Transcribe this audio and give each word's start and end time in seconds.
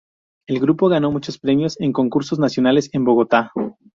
El 0.47 0.59
grupo 0.59 0.89
ganó 0.89 1.11
muchos 1.11 1.37
premios 1.37 1.79
en 1.79 1.93
concursos 1.93 2.39
nacionales 2.39 2.89
en 2.93 3.03
Bogotá. 3.05 3.51